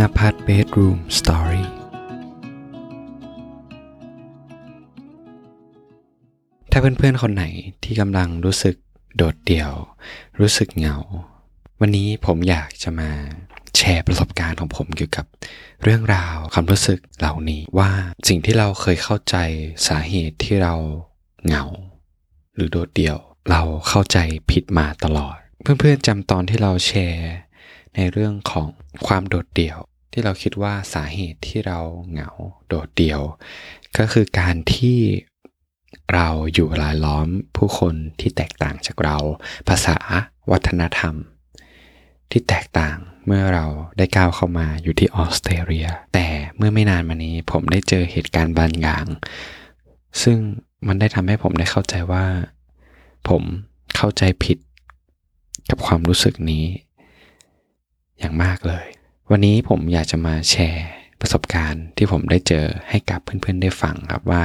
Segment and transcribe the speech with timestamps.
[0.00, 1.68] นภัทรเบดรูมสตอรี่
[6.70, 7.44] ถ้าเพื่อนๆคนไหน
[7.84, 8.76] ที่กำลังรู้สึก
[9.16, 9.72] โดดเดี่ยว
[10.40, 10.96] รู้สึกเหงา
[11.80, 13.10] วันนี้ผมอยากจะมา
[13.76, 15.26] แชร์ประสบการณ์ของผมเกี่ยวกับ
[15.84, 17.90] เรื่องราวความรู้สึกเหล่านี้ว่า
[18.28, 19.36] สิ่งที่เราเคยเข้าใจ
[19.86, 20.74] สาเหตุที่เรา
[21.44, 21.64] เหงา
[22.54, 23.16] หรือโดดเดี่ยว
[23.50, 24.18] เราเข้าใจ
[24.50, 27.30] ผิดมาตลอด เพื่อนๆจำตอนที่เราแชร์
[27.96, 28.68] ในเรื่องของ
[29.06, 29.78] ความโดดเดี่ยว
[30.12, 31.80] ที่เราคิดว่าสาเหตุที่เรา
[32.10, 32.30] เหงา
[32.68, 33.20] โดดเดี่ยว
[33.98, 34.98] ก็คือการที่
[36.14, 39.16] เราอยู่รายล้อมผู้คนที่แตกต่างจากเรา
[39.68, 39.96] ภาษา
[40.50, 41.14] วัฒนธรรม
[42.30, 42.96] ที่แตกต่าง
[43.26, 43.66] เมื่อเรา
[43.96, 49.04] ได้ก้าวเข้ามาอยู่ที่ออสเตรเลีย แต่เมื่อไม่นานมานี้ผมได้เจอเหตุการณ์บางอย่าง
[50.22, 50.38] ซึ่ง
[50.86, 52.24] มันได้ทำให้ผมได้เข้าใจว่า
[53.28, 53.42] ผม
[53.96, 54.58] เข้าใจผิด
[55.70, 56.64] กับความรู้สึกนี้
[58.18, 58.86] อย่างมากเลย
[59.30, 60.88] วันนี้ผมอยากจะมาแชร์
[61.20, 64.42] ประสบการณ์ที่ผมได้เจอให้กับเพื่อนๆได้ฟังครับว่า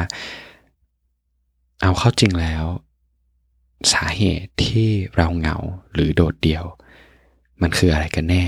[1.82, 2.64] เอาเข้าจริงแล้ว
[3.94, 5.58] สาเหตุที่เราเหงา
[5.94, 6.66] หรือโดดเดี่ยว
[7.62, 8.46] มันคืออะไรกันแน่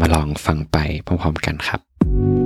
[0.00, 2.45] มาลองฟังไปพร้อมๆกันครับ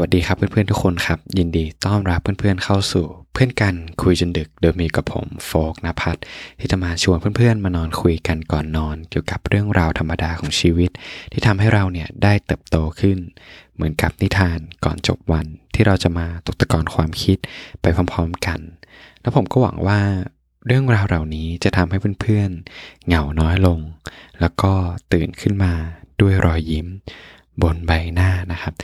[0.00, 6.20] วัสดีครับเพื่อนๆทุกคนครับ ยินดีต้อนรับเพื่อนๆเข้าสู่ เพื่อนกันคุยจนดึกโดยมีกับผมโฟกนภัทร
[6.58, 10.90] ที่จะมาชวนเพื่อนๆ มานอนคุยกันก่อนนอน เกี่ยวกับเรื่องราวธรรมดาของชีวิต
[11.32, 13.18] ที่ทำให้เราเนี่ยได้เติบโตขึ้น
[13.74, 17.38] เหมือนกับนิทานก่อนจบวัน ที่เราจะมาตกตะกอนความคิด
[17.82, 18.60] ไปพร้อมๆกัน
[19.20, 20.00] แล้วผมก็หวังว่า
[20.66, 23.80] เรื่องราวเหล่านี้จะทำให้เพื่อนๆเหงาน้อยลง
[24.40, 24.72] แล้วก็
[25.12, 25.72] ตื่นขึ้นมา
[26.20, 26.86] ด้วยรอยยิ้ม
[27.62, 28.74] บนใบหน้านะครับ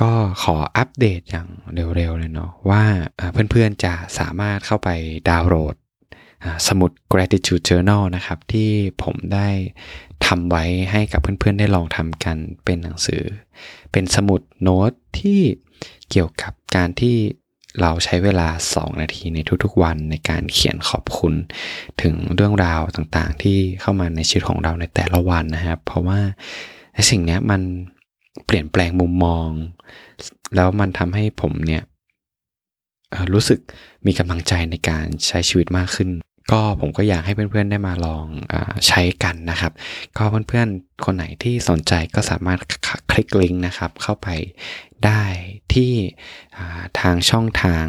[0.00, 0.12] ก็
[0.42, 1.48] ขออัปเดตอย่าง
[1.96, 2.82] เร็วๆเลยเนาะว่า
[3.50, 4.88] เพื่อนๆจะสามารถเข้าไป
[5.30, 5.74] ดาวน์โหลด
[6.68, 8.70] สมุด gratitude journal นะครับ ที่
[9.02, 9.48] ผมได้
[10.26, 13.22] ทำไว้ให้กับเพื่อนๆ ได้ลองทำกันเป็นหนังสือ
[13.92, 15.40] เป็นสมุดโน้ตที่
[16.10, 17.16] เกี่ยวกับการที่
[17.80, 21.34] เราใช้เวลา 2 นาทีในทุกๆวันในการเขียนขอบคุณ
[22.02, 26.20] ถึงเรื่องราวต่างๆ ที่เข้ามาในชีวิตของเราในแต่ละวันนะครับ เพราะว่า
[27.10, 27.62] สิ่งนี้มัน
[28.46, 29.48] เปลี่ยนแปลงมุมมอง
[30.56, 31.82] แล้วมันทำให้ผมเนี่ย
[33.32, 33.60] รู้สึก
[34.06, 36.10] มีกำลังใจในการใช้ชีวิตมากขึ้น
[36.52, 38.54] ก็ผมก็อยากให้เพื่อนๆได้มาลองอ
[38.88, 39.72] ใช้กันนะครับ
[40.16, 42.58] ก็เพื่อนๆคนไหนที่สนใจก็สามารถ
[43.10, 44.28] คลิกลิงก์นะครับ เข้าไป
[45.06, 45.22] ได้
[45.72, 45.92] ที่
[47.00, 47.84] ทางช่องทาง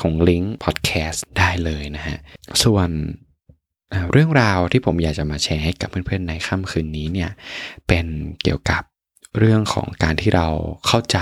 [0.00, 2.18] ของลิงก์พอดแคสต์ได้เลยนะฮะ
[2.64, 2.88] ส่วน
[4.12, 7.30] เรื่องราวที่ผมอยากจะมาแชร์ให้กับเพื่อนๆในค่ำคืนนี้เนี่ย
[7.86, 8.06] เป็น
[8.42, 8.82] เกี่ยวกับ
[9.38, 10.48] เรื่องของการที่เรา
[10.86, 11.18] เข้าใจ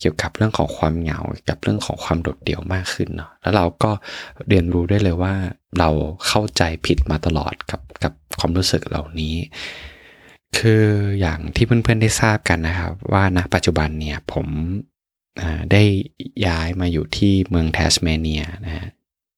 [0.00, 3.90] เกี่ยวกับเรื่องของความเหงา กับเรื่องของความโดดเดี่ยวมากขึ้นเนาะแล้วเราก็
[4.48, 5.34] เรียนรู้ได้เลยว่า
[5.78, 5.90] เรา
[6.26, 9.34] เข้าใจผิดมาตลอดกับกับความรู้สึกเหล่านี้
[10.58, 10.84] คือ
[11.20, 14.46] อย่างที่เพื่อนๆได้ทราบกันนะครับ ว่าณปัจจุบันเนี่ยผม
[15.72, 15.82] ได้
[16.46, 18.88] ย้ายมาอยู่ที่เมืองแทสเมเนียนะฮะ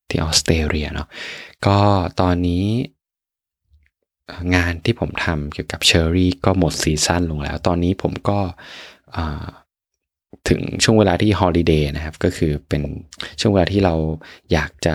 [0.08, 1.08] ที่ออสเตรเลียเนาะ
[1.66, 1.78] ก็
[2.20, 2.64] ตอนนี้
[4.54, 8.38] งานที่ผมทำเกี่ยวกับเชอรี่ก็หมด season ลงแล้ว ตอนนี้ผมก็
[10.48, 12.82] ถึงช่วงเวลาที่ holiday นะครับ ก็คือเป็น
[13.40, 13.94] ช่วงเวลาที่เรา
[14.52, 14.94] อยากจะ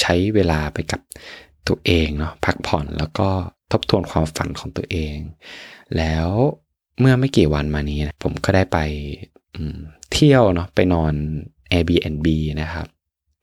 [0.00, 1.00] ใช้เวลาไปกับ
[1.68, 3.28] ตัวเองเนาะพักผ่อนแล้วก็
[3.72, 5.16] ทบทวนความฝันของตัวเอง
[5.96, 6.28] แล้ว
[7.00, 8.78] เมื่อไม่กี่วันมานี้นะผมก็ได้ไป
[10.12, 11.12] เที่ยวเนาะไปนอน
[11.72, 12.26] Airbnb
[12.62, 12.86] นะครับ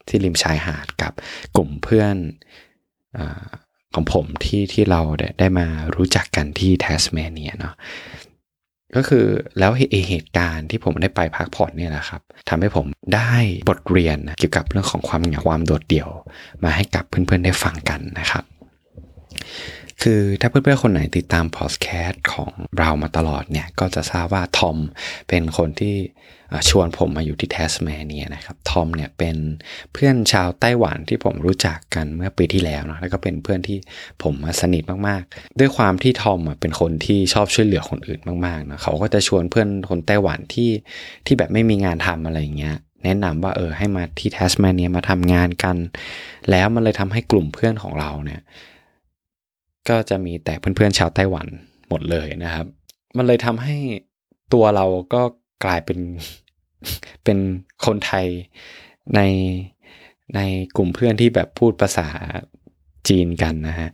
[0.08, 1.14] ที่ริมชายหาดกับ
[1.56, 2.16] กลุ่มเพื่อน
[3.18, 3.20] อ
[3.96, 5.02] ของผมที่ที่เรา
[5.40, 5.66] ได้มา
[5.96, 7.76] รู้จักกันที่แทสเมเนียเนาะ
[8.96, 9.26] ก็คือ
[9.60, 9.72] แล้ว
[10.10, 13.34] เหตุการณ์ที่ผมได้ไปพักผ่อนเนี่ยนะครับทำให้ผมได้
[13.70, 16.10] บทเรียนเกี่ยวกับเรื่องของความเหงาความโดดเดี่ยว
[16.64, 18.44] มาให้กับเพื่อนๆได้ฟังกันนะครับ
[20.02, 24.78] คือถ้าเพื่อนๆคนไหนติดตามพอดแคสต์ของเรามาตลอดเนี่ย ก็จะทราบว่าทอม
[25.28, 25.96] เป็นคนที่
[26.70, 29.36] ชวนผมมาอยู่ที่แทสเมเนียนะครับ ทอมเนี่ยเป็น
[29.94, 33.78] เพื่อนชาวไต้หวันที่ผมรู้จักกันเมื่อปีที่แล้วนะแล้วก็เป็นเพื่อนที่
[34.24, 40.72] ผมสนิทมากๆ ด้วยความที่ทอมเป็นคนที่ชอบช่วยเหลือคนอื่นมากๆนะเขาก็จะชวนเพื่อนคนไต้หวันที่
[41.26, 45.78] ที่แบบไม่มีงานทำอะไรอย่างเงี้ยแนะนำว่าเออให้มาที่แทสเมเนียมาทำงานกัน
[46.50, 48.42] แล้วมันเลยทำให้กลุ่มเพื่อนของเราเนี่ย
[49.90, 51.48] ก็จะมีแต่เพื่อนๆชาวไต้หวัน
[51.90, 52.66] หมดเลยนะครับ
[53.18, 53.78] มันเลยทำให้
[54.54, 55.22] ตัวเราก็
[55.66, 56.00] กลายเป็น
[57.24, 57.38] เป็น
[57.86, 58.28] คนไทย
[59.16, 59.22] ใน
[60.36, 60.40] ใน
[60.78, 62.08] กลุ่มเพื่อนที่แบบพูดภาษา
[63.08, 63.90] จีนกันนะฮะ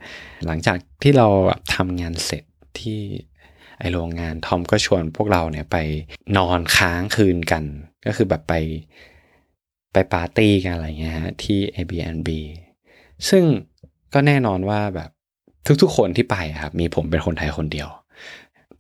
[0.46, 1.28] หลังจากที่เรา
[1.76, 2.44] ทำงานเสร็จ
[2.80, 3.00] ที่
[3.80, 5.78] ไอโรงงานทอมก็ชวนพวกเราเนี่ยไป
[6.38, 7.64] นอนค้างคืนกัน
[8.06, 8.54] ก็คือแบบไป
[9.94, 12.30] ไปปาร์ตี้กันอะไรเงี้ยฮะที่ Airbnb
[13.30, 13.44] ซึ่ง
[14.14, 15.10] ก็แน่นอนว่าแบบ
[15.82, 17.90] ทุกๆ คนที่ไปครับ มีผมเป็นคนไทยคนเดียว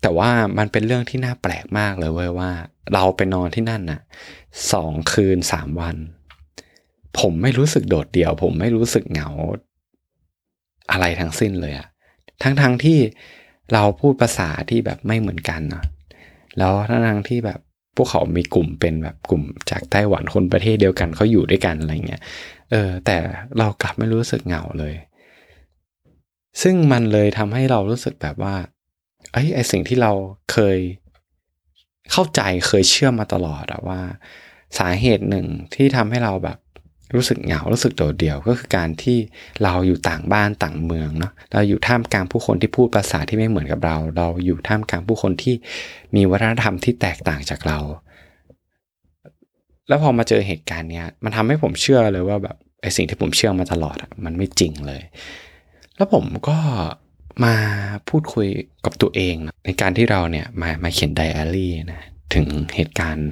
[0.01, 2.51] แต่ว่ามันเป็นเรื่องที่น่าแปลกมากเลยเว้ยว่า
[2.93, 4.01] เราไปนอนที่นั่นน่ะ
[4.73, 5.97] สองคืนสามวัน
[7.19, 9.29] ผมไม่รู้สึกโดดเดี่ยว ผมไม่รู้สึกเหงา
[10.91, 11.87] อะไรทั้งสิ้นเลยอะ
[12.43, 12.97] ทั้งๆทที่
[13.73, 15.85] เราพูดภาษาที่แบบไม่เหมือนกันเนาะ
[16.57, 17.59] แล้วทั้งๆที่แบบ
[17.95, 22.21] พวกเขามีกลุ่มเป็นแบบกลุ่มจากไต้หวันคนประเทศเดียวกันเขาอยู่ด้วยกันอะไรเงี้ย
[22.71, 23.15] เออแต่
[23.57, 24.93] เรากลับไม่รู้สึกเหงาเลย
[26.61, 28.55] ซึ่งมันเลยทำให้เรารู้สึกแบบว่า
[29.33, 30.11] ไอ้ไอสิ่งที่เรา
[30.51, 30.77] เคย
[32.11, 34.01] เข้าใจเคยเชื่อมาตลอดอะว่า
[34.77, 36.57] สาเหตุหนึ่งที่ทำให้เราแบบ
[37.15, 39.17] รู้สึกเหงา รู้สึกโดดเดี่ยวก็คือการที่
[39.63, 45.55] เราอยู่ต่างบ้านต่างเมืองเนาะเราอยู่ท่ามกลางผู้คนที่พูดภาษาที่ไม่เหมือนกับเรา เราอยู่ท่ามกลางผู้คนที่
[46.15, 47.79] มีวัฒนธรรมที่แตกต่างจากเรา
[49.87, 55.01] แล้วพอมาเจอเหตุการณ์เนี้ย มันทำให้ผมเชื่อเลยว่าแบบไอสิ่งที่ผมเชื่อมาตลอดอะมันไม่จริงเลย
[55.99, 56.57] แล้วผมก็
[57.45, 57.55] มา
[58.09, 58.47] พูดคุย
[58.85, 62.01] กับตัวเองนะในการที่เราเนี่ยมามาเขียนไดอารี่นะ
[62.33, 63.31] ถึงเหตุการณ์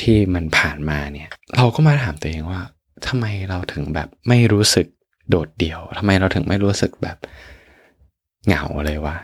[0.00, 2.62] ที่มันผ่านมาเนี่ย เราก็มาถามตัวเองว่า
[3.06, 4.86] ทำไมเราถึงแบบไม่รู้สึก
[5.30, 7.16] โดดเดี่ยวทำไมเราถึงไม่รู้สึกแบบ
[8.46, 9.16] เหงาเลยวะ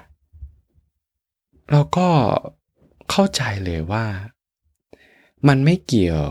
[1.70, 2.08] เราก็
[3.10, 4.04] เข้าใจเลยว่า
[5.48, 6.24] มันไม่เกี่ยว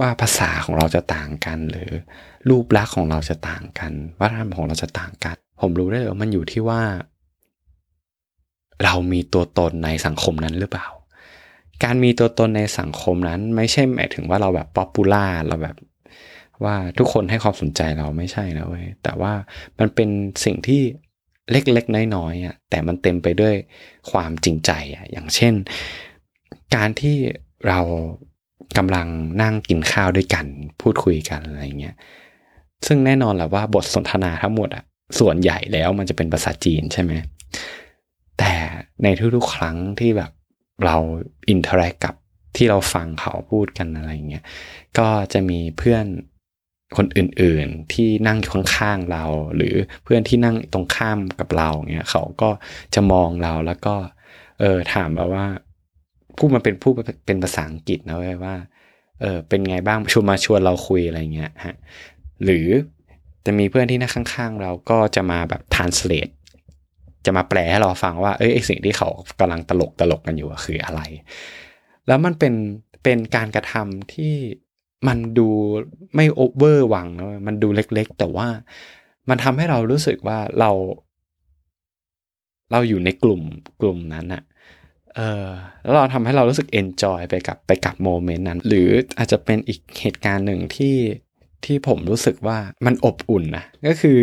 [0.00, 1.90] ว่าภาษาของเราจะต่างกัน หรือ
[2.48, 6.82] รูปลักษณ์ของเราจะต่างกัน วัฒนธรรมของเราจะต่างกัน ผมรู้ได้เลยว่ามันอยู่ที่ว่า
[8.84, 10.88] เรามีตัวตนในสังคมนั้นหรือเปล่า
[11.84, 15.76] การมีตัวตนในสังคมนั้น ไม่ใช่หมายถึงว่าเราแบบป๊อปปูล่าเราแบบ
[16.64, 19.32] ว่าทุกคนให้ความสนใจเราไม่ใช่นะเว้ยแต่ว่า
[19.78, 20.08] มันเป็น
[20.44, 20.82] สิ่งที่
[21.50, 23.54] เล็กๆน้อยๆอะแต่มันเต็มไปด้วย
[24.10, 25.54] ความจริงใจอะอย่างเช่น
[26.74, 27.16] การที่
[27.68, 27.80] เรา
[28.78, 29.06] กำลัง
[29.42, 30.46] นั่งกินข้าวด้วยกัน
[30.80, 31.96] พูดคุยกันอะไรเงี้ย
[32.86, 34.84] ซึ่งแน่นอนแหละว่าบทสนทนาทั้งหมดอะ
[35.18, 37.12] ส่วนใหญ่แล้วมันจะเป็นภาษาจีนใช่ไหม
[38.38, 38.52] แต่
[39.02, 40.30] ในทุกๆครั้งที่แบบ
[40.84, 40.96] เรา
[41.50, 42.14] interact กับ
[42.56, 44.44] ที่เราฟังเขาพูดกันอะไรเงี้ย
[44.98, 46.06] ก็จะมีเพื่อน
[46.96, 49.24] คนอื่นๆที่นั่งอยู่ข้างๆเรา
[49.56, 52.50] หรือเพื่อนที่นั่งตรงข้ามกับเราเนี่ยเขาก็
[52.94, 53.94] จะมองเราแล้วก็
[54.60, 55.46] เออถามเราว่า
[56.38, 56.92] พูดมาเป็นพูด
[57.26, 58.54] เป็นภาษาอังกฤษนะเว้ยว่า
[59.20, 61.76] เออเป็นไงบ้างชวนมาชวนเราคุยอะไรเงี้ยฮะ
[62.44, 62.66] หรือ
[63.46, 66.32] จะมีเพื่อนที่นั่งข้าง ๆ เราก็จะมาแบบ translate
[67.26, 69.08] จะมาแปลให้เราฟังว่าเอ้ยสิ่งที่เขา
[69.40, 71.00] กำลังตลกตลกกันอยู่คืออะไร
[72.06, 72.54] แล้วมันเป็น
[73.02, 74.34] เป็นการกระทำที่
[75.08, 75.48] มันดู
[76.14, 78.48] ไม่ over วังนะมันดูเล็กๆ แต่ว่า
[79.28, 80.70] มันทำให้เรารู้สึกว่าเรา
[82.72, 83.42] เราอยู่ในกลุ่ม
[83.80, 84.42] กลุ่มนั้นอะ
[85.16, 85.46] เออ
[85.82, 88.88] แล้วเราทำให้เรารู้สึก enjoy ไปกับไปกับ moment นั้น หรือ
[89.18, 90.96] อาจจะเป็นอีกเหตุการณ์หนึ่งที่
[91.64, 94.20] ที่ผมรู้สึกว่ามันอบอุ่นนะก็คือ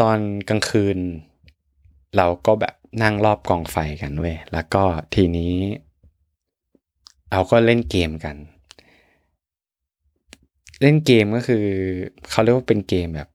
[0.00, 0.98] ตอนกลางคืน
[2.16, 4.84] เราก็แบบนั่งรอบกองไฟกันเว้ยแล้วก็
[5.14, 5.54] ทีนี้
[7.32, 8.36] เราก็เล่นเกมกัน
[10.80, 11.64] เล่นเกมก็คือ
[12.30, 13.28] เขาเรียกว่าเป็นเกมแบบ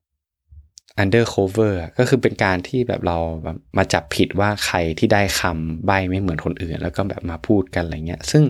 [1.02, 8.42] undercover ก็คือเป็นการที่แบบเราแบบมาจับผิดว่าใครที่ได้คำใบไม่เหมือนคนอื่น แล้วก็แบบมาพูดกันอะไรเงี้ย ซึ่ง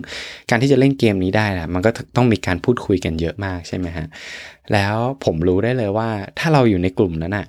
[0.49, 4.07] การที่จะเล่นเกมนี้ได้นะมันก็ต้องมีการพูดคุยกันเยอะมากใช่ไหมฮะ
[4.73, 4.95] แล้ว
[5.25, 6.09] ผมรู้ได้เลยว่า
[6.39, 7.47] ถ้าเราอยู่ในกลุ่มนั้นอะ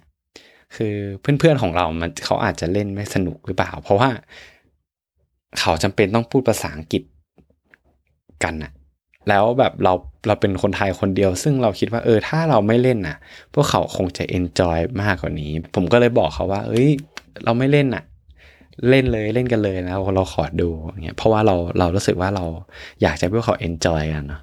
[0.76, 4.10] คือเพื่อนๆของเรามันเขาอาจจะเล่นไม่สนุกหรือเปล่า เพราะว่า
[5.60, 7.02] เขาจำเป็นต้องพูดภาษาอังกฤษ
[8.44, 8.72] กันอะ
[9.28, 9.92] แล้วแบบเรา
[10.26, 13.16] เราเป็นคนไทยคนเดียว ซึ่งเราคิดว่าเออถ้าเราไม่เล่นน่ะ
[13.54, 16.90] พวกเขาคงจะเอนจอยมากกว่านี้ ผมก็เลยบอกเขาว่า เอ้ย
[17.44, 18.04] เราไม่เล่นน่ะ
[18.88, 20.68] เล่นเลยเล่นกันเลยนะเราขอดู
[21.04, 22.44] เงี้ยเพราะว่าเราเรารู้สึกว่าเรา
[23.02, 24.42] อยากจะพวกเขา enjoy กันเนาะ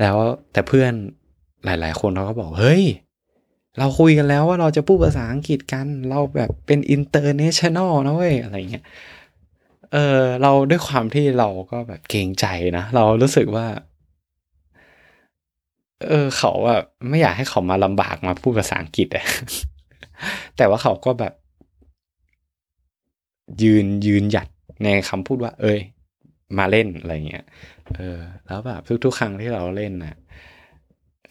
[0.00, 0.16] แล้ว
[0.52, 0.92] แต่เพื่อน
[1.64, 2.84] หลาย ๆ คนเขาก็บอกเฮ้ย
[3.78, 8.84] เราคุยกันแล้วว่าเราจะพูดภาษาอังกฤษกัน เราแบบเป็น international นะเว้ยอะไรเงี้ย
[9.92, 12.46] เออเราด้วยความที่เราก็แบบเกรงใจ
[12.78, 13.66] นะ เรารู้สึกว่า
[16.04, 19.24] เออเขาแบบไม่อยากให้เขามาลำบากมาพูดภาษาอังกฤษอะ
[20.56, 21.32] แต่ว่าเขาก็แบบ
[23.62, 24.48] ยืนยืนหยัด
[24.84, 25.80] ในคำพูดว่า เอ้ย
[26.58, 27.44] มาเล่นอะไรเงี้ย
[27.96, 30.16] เออ แล้วแบบทุกๆครั้งที่เราเล่นนะ่ะ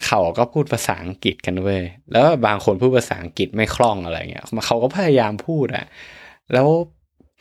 [0.06, 1.82] เขาก็พูดภาษาอังกฤษกันเว้ย
[2.12, 5.86] แล้วบางคนพูดภาษาอังกฤษไม่คล่องอะไรเงี้ยเขาก็พยายามพูดอะ
[6.52, 6.68] แล้ว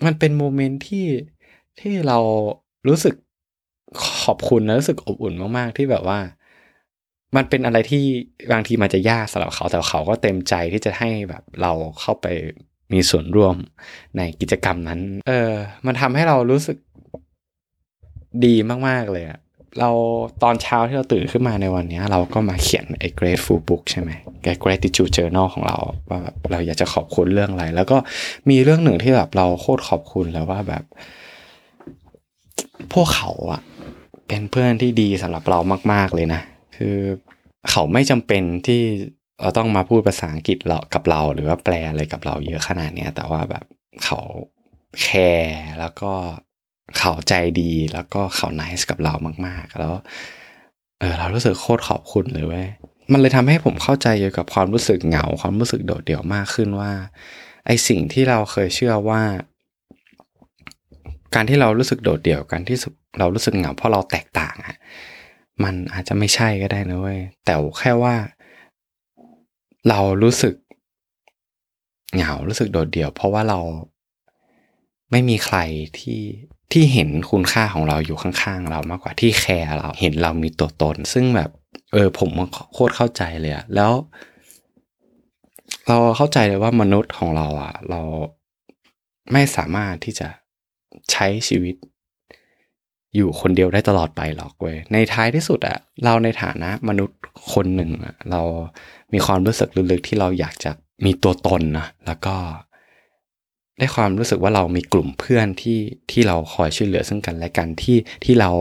[0.05, 1.07] มันเป็นโมเมนต์ที่
[1.79, 2.17] ที่เรา
[2.87, 3.15] รู้สึก
[4.23, 6.19] ขอบคุณและรู้สึกอบอุ่นมาก ๆ ที่แบบว่า
[7.35, 8.03] มันเป็นอะไรที่
[8.51, 12.27] บางทีมันจะยากสำหรับเขาแต่เขาก็เต็มใจที่จะให้แบบเราเข้าไป
[12.93, 13.55] มีส่วนร่วม
[14.17, 15.53] ในกิจกรรมนั้น เออ
[15.85, 16.77] มันทำให้เรารู้สึก
[18.45, 18.55] ดี
[18.87, 19.39] มาก ๆ เลยอะ
[19.79, 19.91] เรา
[20.43, 24.11] ตอนเช้าที่เราตื่นขึ้นมาในวันนี้ เราก็มาเขียนไอ้ grateful book ใช่ไหม
[24.63, 25.77] gratitude journal ของเรา
[26.09, 27.97] ว่าแบบเราอยากจะขอบคุณเรื่องอะไร แล้วก็
[28.49, 30.83] มีเรื่องหนึ่งที่แบบเราโคตรขอบคุณแล้วว่าแบบ
[32.93, 33.61] พวกเขาอะ
[34.27, 35.59] เป็นเพื่อนที่ดีสำหรับเรา
[35.93, 36.41] มาก ๆ เลยนะ
[36.75, 36.97] คือ
[37.69, 38.81] เขาไม่จำเป็นที่
[39.41, 43.63] เราต้องมาพูดภาษาอังกฤษเรากับเรา หรือว่าแปลอะไรกับเราเยอะขนาดเนี้ยแต่ว่าแบบ
[44.03, 44.19] เขา
[45.01, 46.11] แคร์แล้วก็
[46.97, 49.13] เขาใจดีแล้วก็เขาไนส์กับเรา
[49.45, 49.93] มาก ๆ แล้ว
[50.99, 52.67] เออเรารู้สึกโคตรขอบคุณเลยเว้ย
[53.11, 56.91] มันเลยทำให้ผมเข้าใจเกี่ยวกับความรู้สึกเหงาความรู้สึกโดดเดี่ยวมากขึ้นว่า
[57.65, 59.21] ไอสิ่งที่เราเคยเชื่อว่า
[61.35, 62.77] การที่เรารู้สึกโดดเดี่ยวกันที่
[63.19, 64.77] เรารู้สึกเหงาเพราะเราแตกต่างอะ
[65.63, 68.15] มันอาจจะไม่ใช่ก็ได้นะเว้ยแต่แค่ว่า
[69.89, 70.53] เรารู้สึก
[72.13, 73.59] เหงารู้สึกโดดเดี่ยว เพราะว่าเรา
[75.11, 75.57] ไม่มีใคร
[75.99, 76.21] ที่
[76.71, 81.49] ที่เห็นคุณค่าของเราอยู่ข้างๆ เรามากกว่าที่แคร์เราเห็นเรามีตัวตน ซึ่งแบบ
[81.93, 82.29] เออ ผม
[82.73, 83.91] โคตรเข้าใจเลยอะแล้ว
[85.87, 88.01] เราเข้าใจเลยว่ามนุษย์ของเราอะเรา
[89.31, 90.27] ไม่สามารถที่จะ
[91.11, 91.75] ใช้ชีวิต
[93.15, 97.19] อยู่คนเดียวได้ตลอดไปหรอกเว้ยในท้ายที่สุดอะเราในฐานะมนุษย์
[97.53, 98.41] คนหนึ่งอะเรา
[99.13, 100.71] มีความรู้สึกลึกๆที่เราอยากจะ
[101.05, 102.35] มีตัวตนนะแล้วก็
[103.79, 105.79] ได้ความรู้สึกว่าเรามีกลุ่มเพื่อนที่
[106.11, 108.51] ที่เราคอยช่วยเหลือซึ่งกันและกันที่ที่เรา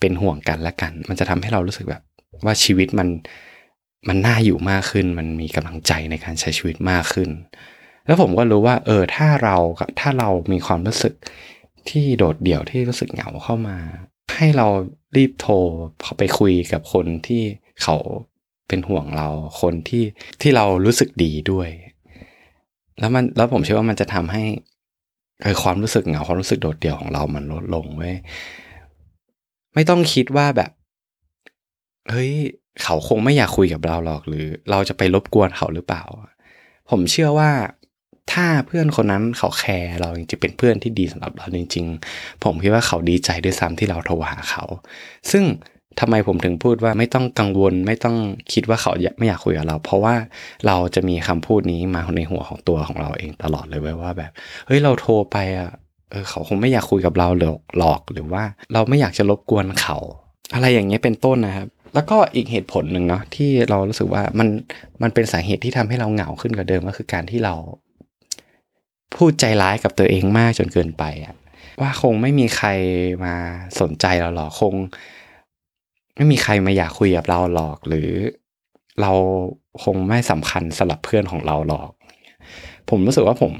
[0.00, 2.02] เป็นห่วงกันและกัน มันจะทำให้เรารู้สึกแบบ
[2.44, 3.08] ว่าชีวิตมัน
[4.08, 7.30] มันน่าอยู่มากขึ้น มันมีกำลังใจในการใช้ชีวิตมากขึ้น
[8.06, 9.56] แล้วผมก็รู้ว่า เออถ้าเรา
[10.00, 11.14] ถ้าเรามีความรู้สึก
[11.90, 13.76] ที่โดดเดี่ยวที่รู้สึกเหงาเข้ามา
[14.36, 14.66] ให้เรา
[15.16, 15.54] รีบโทร
[16.18, 17.42] ไปคุยกับคนที่
[17.82, 17.96] เขา
[18.68, 19.28] เป็นห่วงเรา
[19.60, 20.04] คนที่
[20.40, 21.68] ที่เรารู้สึกดีด้วย
[22.98, 24.42] แล้วมันแล้วผมเชื่อว่ามันจะทำให้
[25.42, 28.16] เออความรู้สึกเหงาความรู้สึกโดดเดี่ยวของเรามันลดลงเว้ย
[29.74, 30.70] ไม่ต้องคิดว่าแบบ
[32.10, 32.32] เฮ้ย
[32.82, 36.02] เขาคงไม่อยากคุยกับเราหรอกหรือ เราจะไปรบกวนเขาหรือเปล่า
[36.90, 37.50] ผมเชื่อว่า
[38.32, 44.64] ถ้าเพื่อนคนนั้นเขาแคร์เราจริงๆเป็นเพื่อนที่ดีสำหรับเราจริง ๆ ผมคิดว่าเขาดีใจด้วยซ้ำที่เราโทรหาเขา
[45.30, 45.44] ซึ่ง
[46.00, 48.16] ทำไมผมถึงพูดว่าไม่ต้องกังวลไม่ต้อง
[48.52, 50.14] คิดว่าเขาไม่อยากคุยกับเรา เพราะว่า
[50.66, 54.30] เราจะมีคำพูดนี้มาในหัวของตัวของเราเองตลอดเลยไว้ว่าแบบ
[54.66, 55.70] เฮ้ยเราโทรไปอะ
[56.10, 57.28] เออเขาคงไม่อยากคุยกับเรา
[57.78, 59.96] หรอกหรือว่าเราไม่อยากจะรบกวนเขา
[60.54, 64.48] อะไรอย่างเงี้ยเป็นต้นนะครับแล้วก็อีกเหตุผลหนึ่งเนาะที่เรารู้สึกว่ามัน
[65.02, 67.54] มันเป็นสาเหตุที่ทำให้เราเหงาขึ้นกว่าเดิมก็คือการที่เรา
[69.16, 71.34] พูดใจร้ายกับตัวเองมากจนเกินไปอะ
[71.80, 72.68] ว่าคงไม่มีใคร
[73.24, 73.34] มา
[73.80, 74.74] สนใจเราหรอกคง
[76.16, 78.10] ไม่มีใครมาอยากคุยกับเราหรอกหรือ
[79.00, 79.12] เรา
[79.84, 81.90] คงไม่สำคัญสำหรับเพื่อนของเราหรอก
[82.90, 83.52] ผมรู้สึกว่าผม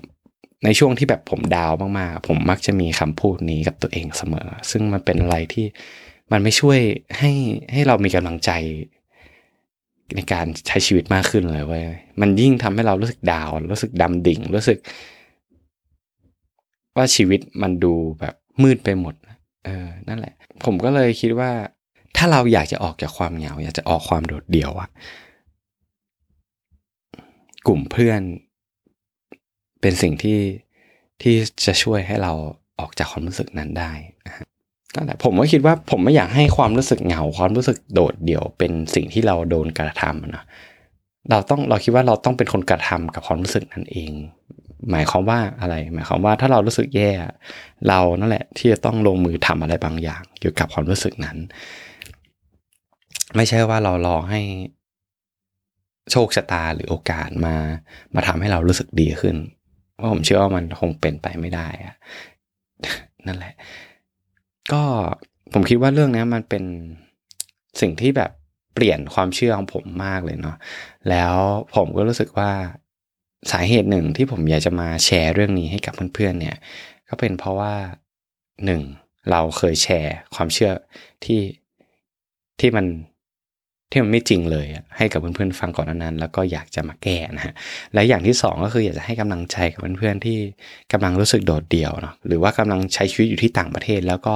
[0.64, 5.66] ในช่วงที่แบบผมดาวมากๆ ผมมักจะมีคำพูดนี้กับตัวเองเสมอ ซึ่งมันเป็นอะไรที่
[6.32, 6.78] มันไม่ช่วย
[7.18, 7.32] ให้
[7.72, 8.50] ให้เรามีกำลังใจ
[10.14, 11.84] ในการใช้ชีวิตมากขึ้นเลยเว้ย
[12.20, 14.78] มันยิ่งทำให้เรารู้สึกดาว รู้สึกดำดิ่ง รู้สึก
[16.96, 19.14] ว่าชีวิตมันดูแบบมืดไปหมด
[19.64, 20.34] เออ นั่นแหละ
[20.64, 21.50] ผมก็เลยคิดว่า
[22.16, 24.88] ถ้าเราอยากจะออกจากความเหงา อยากจะออกความโดดเดี่ยวอะ
[27.66, 28.20] กลุ่มเพื่อน
[29.80, 30.40] เป็นสิ่งที่
[31.22, 31.34] ที่
[31.66, 32.32] จะช่วยให้เรา
[32.80, 33.92] ออกจากความรู้สึกนั้นได้
[34.94, 40.44] นั่นแหละผมก็คิดว่าผมไม่อยากให้ความรู้สึกเหงาความรู้สึกโดดเดี่ยว เป็นสิ่งที่เราโดนกระทำนะ
[41.30, 44.12] เราต้องเราคิดว่าเราต้องเป็นคนกระทำกับความรู้สึกนั้นเอง
[44.90, 47.10] หมายความว่าอะไร หมายความว่าถ้าเรารู้สึกแย่
[47.88, 51.36] เรานั่นแหละ ที่จะต้องลงมือทำอะไรบางอย่าง เกี่ยวกับความรู้สึกนั้น
[53.36, 54.40] ไม่ใช่ว่าเรารอให้
[56.10, 57.56] โชคชะตาหรือโอกาสมา
[58.14, 59.36] มาทำให้เรารู้สึกดีขึ้น
[59.94, 61.96] เพราะผมเชื่อว่ามันคงเป็นไปไม่ได้อะ
[63.26, 63.54] นั่นแหละ
[64.72, 64.82] ก็
[65.52, 66.64] ผมคิดว่าเรื่องนี้มันเป็น
[67.80, 68.30] สิ่งที่แบบ
[68.74, 70.56] เปลี่ยนความเชื่อของผมมากเลยเนาะ
[71.10, 71.36] แล้ว
[71.76, 72.50] ผมก็รู้สึกว่า
[73.50, 76.56] สาเหตุหนึ่งที่ผมอยากจะมาแชร์เรื่องนี้ให้กับเพื่อนๆเนี่ย
[77.08, 77.74] ก็เป็นเพราะว่า
[78.64, 78.82] หนึ่ง
[79.30, 80.72] เราเคยแชร์ความเชื่อ
[81.24, 81.40] ที่
[82.60, 82.86] ที่มัน
[83.90, 87.54] ที่มันไม่จริงเลยให้กับเพื่อนๆฟังก่อนนั้น แล้วก็อยากจะมาแก้นะฮะ
[87.94, 90.38] และอย่างที่ 2 ก็คืออยากจะให้กำลังใจกับเพื่อนๆที่
[90.92, 94.34] กำลังรู้สึกโดดเดี่ยวเนาะหรือว่ากำลังใช้ชีวิตอยู่ที่ต่างประเทศ แล้วก็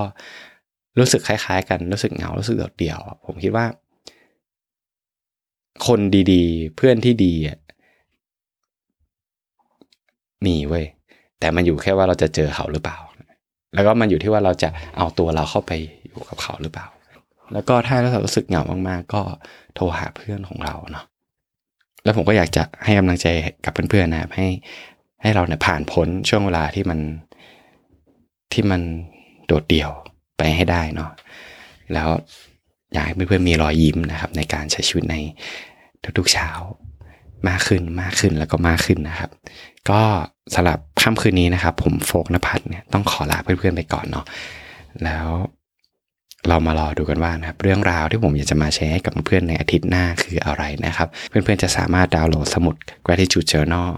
[0.99, 3.67] รู้สึกคล้าย ๆ กันรู้สึกเหงารู้สึกโดดเดี่ยว ผมคิดว่า
[5.87, 6.01] คน
[6.33, 7.35] ดีๆ เพื่อนที่ดี
[10.47, 10.85] มีเว้ย
[11.41, 12.99] แต่มันอยู่แค่ว่าเราจะเจอเขาหรือเปล่า
[13.75, 15.73] แล้วก็มันอยู่ที่ว่าเราจะเอาตัวเราเข้าไป
[16.07, 16.87] อยู่กับเขาหรือเปล่า
[17.53, 19.23] แล้วก็ถ้าเรารู้สึกเหงามากๆ ก็
[19.75, 21.05] โทรหาเพื่อนของเราเนาะ
[22.05, 23.27] แล้วผมก็อยากจะให้กำลังใจ
[23.65, 24.47] กับเพื่อนๆนะครับให้
[25.23, 27.01] ใให้เราเนี่ยผ่านพ้นช่วงเวลาที่มัน
[28.53, 28.81] ที่มัน
[29.47, 29.91] โดดเดี่ยว
[30.39, 31.11] ไปให้ได้เนาะ
[31.93, 32.09] แล้ว
[32.93, 35.17] อยากให้เพื่อนๆมีรอยยิ้มนะครับ ในการใช้ชีวิตใน
[36.19, 36.49] ทุกๆเช้า
[37.49, 39.31] มากขึ้นมากขึ้นแล้วก็มากขึ้นนะครับ
[39.91, 40.03] ก็
[40.55, 44.25] สำหรับค่ำคืนนี้นะครับ ผมโฟกนภัทรเนี่ยต้องขอลาเพื่อนๆไปก่อนเนาะ
[45.05, 45.29] แล้ว
[46.49, 52.75] เรามารอดูกันว่านะครับเรื่องราวที่ผมอยากจะมาแชร์ให้กับเพื่อนในอาทิตย์หน้าคืออะไรนะครับ เพื่อนๆจะสามารถดาวน์โหลดสมุด
[53.07, 53.91] gratitude journal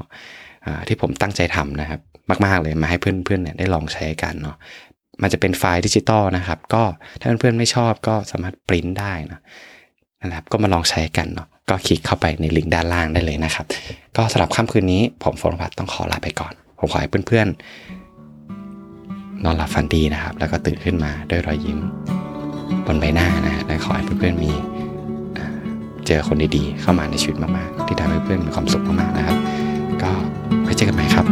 [0.89, 2.01] ที่ผมตั้งใจทำนะครับ
[2.45, 4.57] มากๆเลยมาให้เพื่อนๆเนี่ยได้ลองใช้กันเนาะ
[5.23, 6.83] มันจะเป็นไฟล์ดิจิตอลนะครับ ก็
[7.21, 9.41] ถ้าเพื่อนๆไม่ชอบก็สามารถปริ้นได้นะ
[10.25, 13.67] นะครับก็มาลองใช้กันเนาะก็คลิกเข้าไปในลิงก์ด้านล่างได้เลยนะครับ
[14.17, 21.79] ก็สำหรับค่ำคืนนี้ผมโฟนพัฒน์ต้องขอลาไปก่อน ผมขอให้เพื่อนๆ นอนหลับฝันดีนะครับ แล้วก็ตื่นขึ้นมาด้วยรอยยิ้ม
[22.87, 24.53] บนใบหน้านะฮะและขอให้เพื่อนๆมี
[25.39, 25.47] อ่า
[26.07, 29.37] เจอคนดีๆ เข้ามาในชีวิตมากๆ ที่ทำให้เพื่อนมีความสุขมากๆนะครับ
[30.03, 30.11] ก็
[30.63, 31.27] ไว้เจอกันใหม่ครับ